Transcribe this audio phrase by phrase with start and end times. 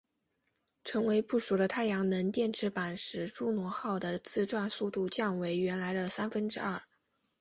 [0.83, 6.81] 成功布署的太阳能电池板使朱诺号的自转速度降为原来的三分之二。